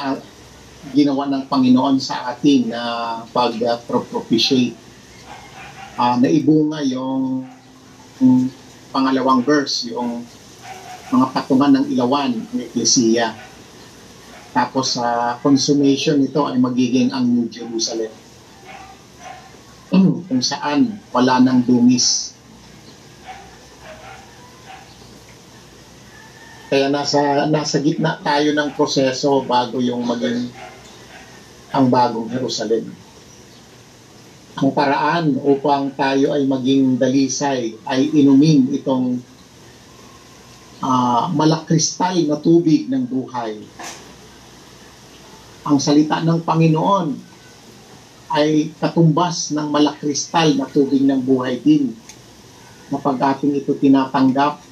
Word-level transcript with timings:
uh, 0.00 0.16
ginawa 0.96 1.28
ng 1.28 1.44
Panginoon 1.44 2.00
sa 2.00 2.32
atin 2.32 2.72
na 2.72 2.82
pag-propitiate. 3.36 4.76
Uh, 6.00 6.16
naibunga 6.16 6.80
yung, 6.88 7.44
yung 8.16 8.48
pangalawang 8.88 9.44
verse, 9.44 9.92
yung 9.92 10.24
mga 11.12 11.26
patungan 11.36 11.72
ng 11.76 11.86
ilawan 11.92 12.32
ng 12.32 12.60
Eklesiya. 12.72 13.36
Tapos 14.50 14.96
sa 14.96 15.06
uh, 15.06 15.30
consummation 15.44 16.18
nito 16.18 16.42
ay 16.48 16.56
magiging 16.56 17.12
ang 17.12 17.28
New 17.28 17.46
Jerusalem. 17.52 18.10
Kung 20.26 20.42
saan 20.42 20.98
wala 21.12 21.38
nang 21.44 21.60
dungis. 21.62 22.34
Kaya 26.70 26.86
nasa 26.86 27.50
nasa 27.50 27.82
gitna 27.82 28.22
tayo 28.22 28.54
ng 28.54 28.78
proseso 28.78 29.42
bago 29.42 29.82
yung 29.82 30.06
maging 30.06 30.46
ang 31.74 31.90
bagong 31.90 32.30
Jerusalem. 32.30 32.94
Ang 34.54 34.70
paraan 34.70 35.34
upang 35.42 35.90
tayo 35.98 36.30
ay 36.30 36.46
maging 36.46 36.94
dalisay 36.94 37.74
ay 37.82 38.14
inumin 38.14 38.70
itong 38.70 39.18
uh, 40.78 41.26
malakristal 41.34 42.14
na 42.30 42.38
tubig 42.38 42.86
ng 42.86 43.02
buhay. 43.02 43.58
Ang 45.66 45.82
salita 45.82 46.22
ng 46.22 46.46
Panginoon 46.46 47.08
ay 48.30 48.70
katumbas 48.78 49.50
ng 49.58 49.74
malakristal 49.74 50.54
na 50.54 50.70
tubig 50.70 51.02
ng 51.02 51.18
buhay 51.18 51.58
din 51.58 51.90
na 52.94 53.02
pag 53.02 53.18
ating 53.34 53.58
ito 53.58 53.74
tinatanggap 53.74 54.69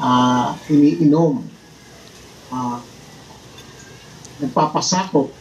uh, 0.00 0.56
iniinom, 0.68 1.44
uh, 2.52 2.78
nagpapasakop, 4.40 5.32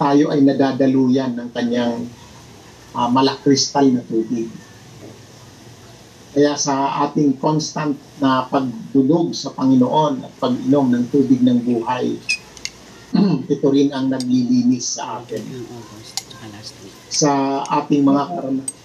tayo 0.00 0.24
ay 0.32 0.40
nadadaluyan 0.40 1.36
ng 1.36 1.48
kanyang 1.52 2.08
uh, 2.96 3.08
malakristal 3.10 3.84
na 3.90 4.02
tubig. 4.06 4.48
Kaya 6.30 6.54
sa 6.54 7.04
ating 7.10 7.42
constant 7.42 7.98
na 8.22 8.46
pagdulog 8.46 9.34
sa 9.34 9.50
Panginoon 9.50 10.22
at 10.22 10.32
pag-inom 10.38 10.86
ng 10.94 11.04
tubig 11.10 11.42
ng 11.42 11.58
buhay, 11.66 12.14
ito 13.52 13.66
rin 13.66 13.90
ang 13.90 14.06
naglilinis 14.06 14.94
sa 14.94 15.18
atin. 15.18 15.42
Sa 17.10 17.66
ating 17.66 18.06
mga 18.06 18.22
karanasan 18.30 18.79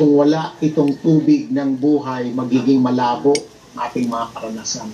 kung 0.00 0.16
wala 0.16 0.56
itong 0.64 0.96
tubig 1.04 1.52
ng 1.52 1.76
buhay, 1.76 2.32
magiging 2.32 2.80
malabo 2.80 3.36
ating 3.76 4.08
mga 4.08 4.32
karanasan. 4.32 4.88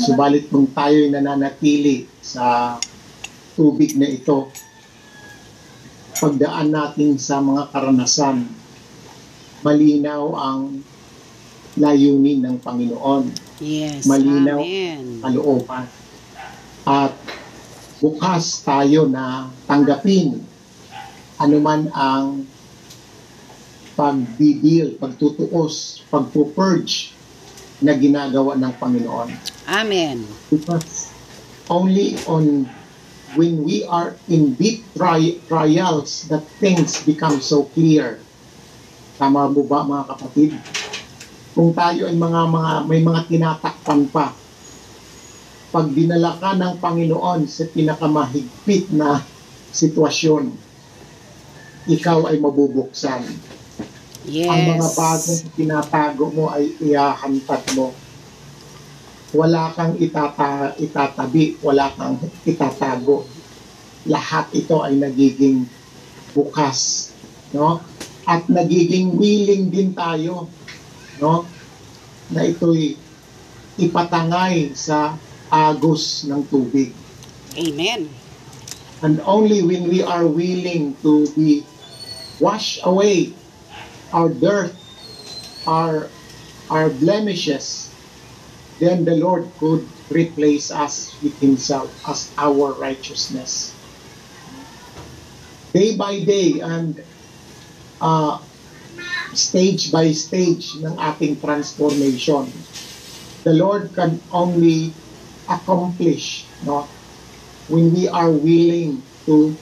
Subalit 0.00 0.48
kung 0.48 0.72
tayo'y 0.72 1.12
nananatili 1.12 2.08
sa 2.24 2.80
tubig 3.52 3.92
na 4.00 4.08
ito, 4.08 4.48
pagdaan 6.16 6.72
natin 6.72 7.20
sa 7.20 7.44
mga 7.44 7.68
karanasan, 7.68 8.48
malinaw 9.60 10.24
ang 10.40 10.80
layunin 11.76 12.40
ng 12.40 12.56
Panginoon. 12.64 13.28
Yes, 13.60 14.08
malinaw 14.08 14.56
Amen. 14.56 15.20
kalooban. 15.20 15.84
At 16.88 17.12
bukas 18.00 18.64
tayo 18.64 19.04
na 19.04 19.52
tanggapin 19.68 20.40
anuman 21.36 21.92
ang 21.92 22.48
pagdidil, 23.92 24.96
pagtutuos, 24.96 26.04
pagpupurge 26.08 27.12
na 27.82 27.92
ginagawa 27.98 28.54
ng 28.56 28.72
Panginoon. 28.78 29.28
Amen. 29.68 30.24
Because 30.48 31.10
only 31.66 32.18
on 32.26 32.66
when 33.34 33.64
we 33.64 33.84
are 33.88 34.14
in 34.28 34.54
deep 34.54 34.84
tri- 34.92 35.40
trials 35.48 36.28
that 36.28 36.44
things 36.60 37.00
become 37.02 37.40
so 37.40 37.64
clear. 37.72 38.20
Tama 39.16 39.48
mo 39.48 39.62
ba 39.64 39.84
mga 39.84 40.04
kapatid? 40.16 40.50
Kung 41.52 41.76
tayo 41.76 42.08
ay 42.08 42.16
mga, 42.16 42.40
mga 42.48 42.72
may 42.88 43.00
mga 43.04 43.20
tinatakpan 43.28 44.08
pa, 44.08 44.32
pag 45.72 45.86
dinala 45.88 46.36
ka 46.36 46.52
ng 46.56 46.74
Panginoon 46.80 47.48
sa 47.48 47.64
pinakamahigpit 47.68 48.92
na 48.92 49.20
sitwasyon, 49.72 50.52
ikaw 51.88 52.28
ay 52.28 52.36
mabubuksan 52.36 53.24
Yes. 54.22 54.46
Ang 54.46 54.62
mga 54.78 54.88
bagong 54.94 55.42
tinatago 55.58 56.24
mo 56.30 56.46
ay 56.54 56.70
iahantad 56.78 57.62
mo. 57.74 57.90
Wala 59.34 59.72
kang 59.74 59.98
itata, 59.98 60.76
itatabi, 60.78 61.58
wala 61.58 61.90
kang 61.98 62.20
itatago. 62.46 63.26
Lahat 64.06 64.46
ito 64.54 64.78
ay 64.78 64.94
nagiging 65.00 65.66
bukas, 66.36 67.10
no? 67.50 67.82
At 68.22 68.46
nagiging 68.46 69.18
willing 69.18 69.74
din 69.74 69.90
tayo, 69.90 70.46
no? 71.18 71.42
Na 72.30 72.46
ito'y 72.46 72.94
ipatangay 73.80 74.70
sa 74.78 75.18
agos 75.50 76.28
ng 76.30 76.46
tubig. 76.46 76.94
Amen. 77.58 78.06
And 79.02 79.18
only 79.26 79.66
when 79.66 79.90
we 79.90 79.98
are 80.06 80.24
willing 80.24 80.94
to 81.02 81.26
be 81.34 81.66
washed 82.38 82.78
away 82.86 83.34
our 84.12 84.28
dirt, 84.28 84.76
our 85.66 86.08
our 86.70 86.88
blemishes, 86.88 87.88
then 88.80 89.04
the 89.04 89.16
Lord 89.16 89.48
could 89.58 89.88
replace 90.10 90.70
us 90.70 91.16
with 91.22 91.40
Himself 91.40 91.90
as 92.06 92.32
our 92.36 92.72
righteousness. 92.76 93.72
Day 95.72 95.96
by 95.96 96.20
day 96.20 96.60
and 96.60 97.00
uh, 98.00 98.44
stage 99.32 99.92
by 99.92 100.12
stage 100.12 100.76
ng 100.84 100.96
ating 101.00 101.40
transformation, 101.40 102.52
the 103.44 103.56
Lord 103.56 103.96
can 103.96 104.20
only 104.30 104.92
accomplish 105.48 106.44
no, 106.64 106.88
when 107.68 107.92
we 107.92 108.08
are 108.08 108.30
willing 108.30 109.02
to 109.26 109.56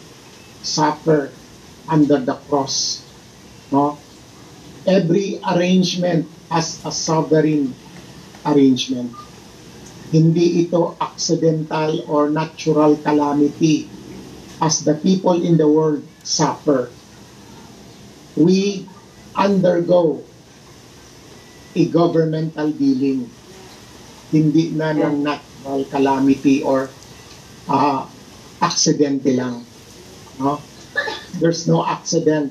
suffer 0.63 1.31
under 1.89 2.19
the 2.19 2.35
cross. 2.51 3.07
No? 3.71 4.10
Every 4.87 5.41
arrangement 5.45 6.29
has 6.51 6.81
a 6.85 6.93
sovereign 6.93 7.75
arrangement. 8.47 9.13
Hindi 10.11 10.67
ito 10.67 10.99
accidental 10.99 12.03
or 12.11 12.31
natural 12.31 12.99
calamity 12.99 13.87
as 14.59 14.83
the 14.83 14.99
people 14.99 15.39
in 15.39 15.57
the 15.57 15.69
world 15.69 16.03
suffer. 16.27 16.91
We 18.35 18.87
undergo 19.39 20.23
a 21.77 21.83
governmental 21.87 22.75
dealing. 22.75 23.31
Hindi 24.35 24.75
na 24.75 24.91
ng 24.95 25.23
natural 25.23 25.87
calamity 25.87 26.63
or 26.67 26.91
uh, 27.71 28.07
accidente 28.59 29.31
lang. 29.35 29.63
No? 30.43 30.59
There's 31.39 31.71
no 31.71 31.87
accident 31.87 32.51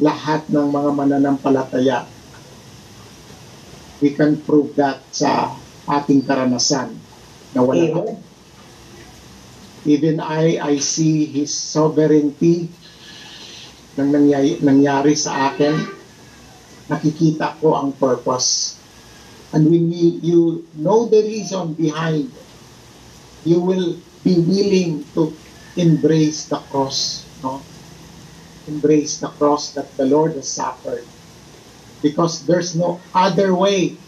lahat 0.00 0.48
ng 0.48 0.66
mga 0.72 0.90
mananampalataya. 0.96 2.08
We 4.00 4.16
can 4.16 4.40
prove 4.40 4.72
that 4.80 5.04
sa 5.12 5.52
ating 5.84 6.24
karanasan 6.24 6.96
na 7.52 7.60
wala 7.60 7.84
Amen. 7.84 8.16
Even 9.84 10.20
I, 10.20 10.60
I 10.60 10.74
see 10.76 11.24
His 11.24 11.52
sovereignty 11.56 12.68
nang 13.96 14.12
nangyari, 14.12 14.60
nangyari 14.60 15.16
sa 15.16 15.52
akin. 15.52 15.72
Nakikita 16.88 17.56
ko 17.60 17.76
ang 17.76 17.96
purpose. 17.96 18.76
And 19.56 19.66
when 19.66 19.88
you, 19.90 20.08
you 20.20 20.40
know 20.78 21.08
the 21.08 21.24
reason 21.24 21.74
behind, 21.74 22.28
you 23.44 23.58
will 23.58 23.98
be 24.22 24.36
willing 24.36 25.04
to 25.16 25.32
embrace 25.80 26.46
the 26.46 26.60
cross. 26.68 27.24
No? 27.40 27.64
Embrace 28.70 29.18
the 29.18 29.28
cross 29.34 29.74
that 29.74 29.90
the 29.98 30.06
Lord 30.06 30.38
has 30.38 30.46
suffered. 30.46 31.02
Because 32.00 32.46
there's 32.46 32.78
no 32.78 33.02
other 33.12 33.52
way 33.52 33.98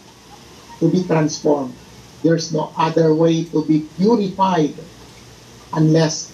to 0.79 0.87
be 0.87 1.03
transformed. 1.03 1.75
There's 2.23 2.55
no 2.55 2.71
other 2.79 3.11
way 3.11 3.43
to 3.51 3.59
be 3.67 3.85
purified 3.99 4.73
unless 5.75 6.31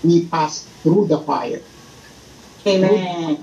we 0.00 0.24
pass 0.26 0.64
through 0.80 1.12
the 1.12 1.20
fire. 1.20 1.60
Amen. 2.66 3.38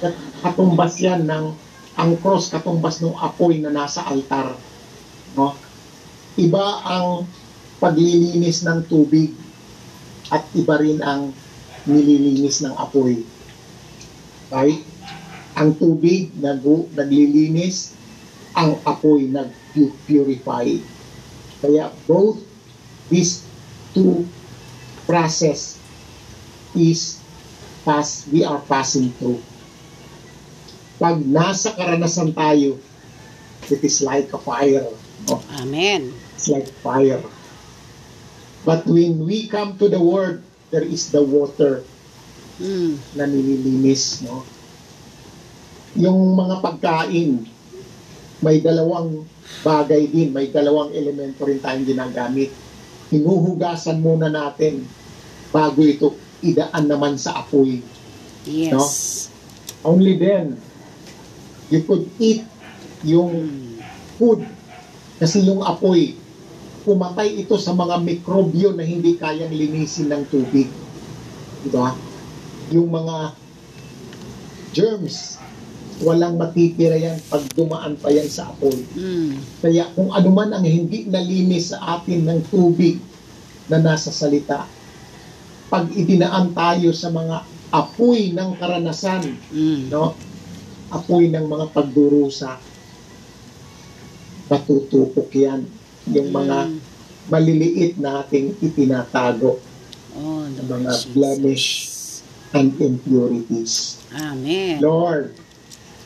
At 0.00 0.14
katumbas 0.40 1.02
yan 1.02 1.26
ng 1.26 1.52
ang 1.96 2.12
cross 2.20 2.52
katumbas 2.52 3.02
ng 3.02 3.16
apoy 3.18 3.58
na 3.60 3.72
nasa 3.72 4.06
altar. 4.06 4.54
No? 5.34 5.56
Iba 6.36 6.84
ang 6.84 7.26
paglilinis 7.80 8.64
ng 8.64 8.84
tubig 8.88 9.32
at 10.32 10.44
iba 10.56 10.76
rin 10.80 11.00
ang 11.00 11.32
nililinis 11.88 12.64
ng 12.64 12.74
apoy. 12.76 13.22
Right? 14.50 14.80
Ang 15.56 15.74
tubig 15.80 16.30
nag 16.36 16.62
naglilinis, 16.94 17.96
ang 18.52 18.78
apoy 18.84 19.28
nag-purify. 19.28 20.80
Kaya 21.60 21.92
both 22.04 22.40
these 23.08 23.44
two 23.96 24.28
process 25.08 25.80
is 26.76 27.20
pass 27.86 28.28
we 28.28 28.44
are 28.44 28.60
passing 28.68 29.14
through. 29.16 29.40
Pag 30.96 31.22
nasa 31.24 31.72
karanasan 31.76 32.32
tayo, 32.32 32.80
it 33.68 33.80
is 33.84 34.00
like 34.00 34.28
a 34.32 34.40
fire. 34.40 34.88
no? 35.28 35.40
Amen. 35.60 36.12
It's 36.34 36.48
like 36.48 36.68
fire. 36.80 37.22
But 38.64 38.84
when 38.84 39.24
we 39.24 39.46
come 39.46 39.78
to 39.78 39.88
the 39.88 40.02
Word, 40.02 40.42
there 40.70 40.84
is 40.84 41.12
the 41.14 41.22
water 41.22 41.84
Mm. 42.56 42.96
na 43.16 43.24
nililinis, 43.28 44.24
no? 44.24 44.40
Yung 45.96 46.36
mga 46.36 46.64
pagkain, 46.64 47.44
may 48.40 48.60
dalawang 48.60 49.24
bagay 49.64 50.08
din, 50.08 50.32
may 50.32 50.48
dalawang 50.48 50.92
elemento 50.92 51.44
rin 51.44 51.60
tayong 51.60 51.88
ginagamit. 51.88 52.52
Hinuhugasan 53.12 54.00
muna 54.00 54.28
natin 54.28 54.84
bago 55.52 55.80
ito 55.84 56.16
idaan 56.44 56.84
naman 56.84 57.16
sa 57.16 57.44
apoy. 57.44 57.80
Yes. 58.44 59.28
Only 59.80 60.20
then, 60.20 60.60
you 61.72 61.80
could 61.84 62.08
eat 62.20 62.44
yung 63.02 63.32
food. 64.20 64.44
Kasi 65.16 65.48
yung 65.48 65.64
apoy, 65.64 66.16
pumatay 66.84 67.40
ito 67.40 67.56
sa 67.56 67.72
mga 67.72 67.98
mikrobyo 68.04 68.76
na 68.76 68.84
hindi 68.84 69.16
kayang 69.16 69.50
linisin 69.50 70.12
ng 70.12 70.22
tubig. 70.28 70.68
Diba? 71.64 72.05
Yung 72.70 72.90
mga 72.90 73.36
germs, 74.74 75.38
walang 76.02 76.36
matitira 76.36 76.98
yan 76.98 77.16
pag 77.32 77.40
dumaan 77.56 77.96
pa 77.96 78.12
yan 78.12 78.28
sa 78.28 78.52
apoy. 78.52 78.76
Mm. 78.92 79.40
Kaya 79.62 79.88
kung 79.96 80.12
ano 80.12 80.28
man 80.28 80.52
ang 80.52 80.66
hindi 80.66 81.08
nalinis 81.08 81.72
sa 81.72 81.96
atin 81.96 82.26
ng 82.26 82.40
tubig 82.52 83.00
na 83.66 83.80
nasa 83.80 84.12
salita, 84.12 84.68
pag 85.66 85.88
idinaan 85.90 86.52
tayo 86.52 86.92
sa 86.92 87.08
mga 87.08 87.42
apoy 87.72 88.30
ng 88.30 88.50
karanasan, 88.60 89.24
Mm. 89.50 89.88
no? 89.88 90.12
Apoy 90.92 91.26
ng 91.26 91.46
mga 91.48 91.74
pagdurusa. 91.74 92.60
Patutupok 94.46 95.30
yan. 95.34 95.66
Yung 96.06 96.30
mga 96.30 96.70
Mm. 96.70 96.78
maliliit 97.26 97.98
na 97.98 98.22
ating 98.22 98.54
itinatago 98.62 99.58
Oh, 100.14 100.46
mga 100.46 100.94
Jesus. 100.94 101.10
blemish 101.10 101.66
and 102.54 102.74
impurities. 102.80 104.02
Amen. 104.14 104.80
Lord, 104.80 105.34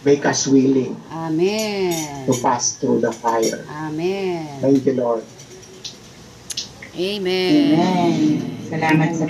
make 0.05 0.25
us 0.27 0.47
willing 0.47 0.97
Amen. 1.13 2.27
to 2.27 2.33
pass 2.43 2.77
through 2.77 3.01
the 3.01 3.13
fire. 3.13 3.65
Amen. 3.69 4.61
Thank 4.61 4.87
you, 4.87 4.95
Lord. 4.95 5.25
Amen. 6.97 7.73
Amen. 7.73 8.61
Salamat 8.67 9.11
sa 9.15 9.27